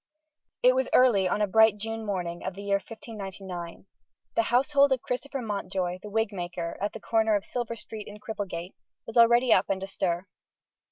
It 0.63 0.73
was 0.73 0.89
early 0.93 1.27
on 1.29 1.43
a 1.43 1.47
bright 1.47 1.77
June 1.77 2.03
morning 2.03 2.43
of 2.43 2.55
the 2.55 2.63
year 2.63 2.77
1599. 2.77 3.85
The 4.35 4.41
household 4.41 4.91
of 4.93 5.03
Christopher 5.03 5.43
Mountjoy, 5.43 5.99
the 6.01 6.09
wig 6.09 6.33
maker, 6.33 6.75
at 6.81 6.93
the 6.93 6.99
corner 6.99 7.35
of 7.35 7.45
Silver 7.45 7.75
Street 7.75 8.07
in 8.07 8.17
Cripplegate, 8.19 8.73
was 9.05 9.15
already 9.15 9.53
up 9.53 9.69
and 9.69 9.83
astir. 9.83 10.25